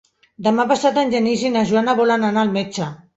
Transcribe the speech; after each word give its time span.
Demà 0.45 0.63
passat 0.71 0.95
en 1.01 1.11
Genís 1.15 1.43
i 1.49 1.51
na 1.57 1.63
Joana 1.73 1.95
volen 2.01 2.25
anar 2.31 2.43
al 2.47 2.55
metge. 2.57 2.89